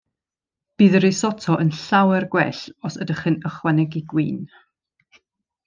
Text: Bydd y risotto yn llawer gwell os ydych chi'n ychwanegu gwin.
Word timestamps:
Bydd 0.81 0.95
y 0.99 1.01
risotto 1.03 1.57
yn 1.65 1.69
llawer 1.81 2.25
gwell 2.37 2.63
os 2.91 2.99
ydych 3.05 3.21
chi'n 3.27 3.39
ychwanegu 3.51 4.03
gwin. 4.15 4.41